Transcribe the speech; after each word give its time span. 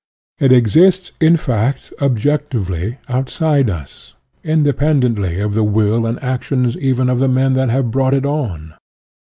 It 0.39 0.51
exists, 0.51 1.11
in 1.21 1.37
fact, 1.37 1.93
objectively, 2.01 2.97
outside 3.07 3.69
us, 3.69 4.15
independently 4.43 5.39
of 5.39 5.53
the 5.53 5.63
will 5.63 6.07
and 6.07 6.17
actions 6.23 6.75
even 6.77 7.07
of 7.07 7.19
the 7.19 7.29
men 7.29 7.53
that 7.53 7.69
have 7.69 7.91
brought 7.91 8.15
it 8.15 8.25
on. 8.25 8.73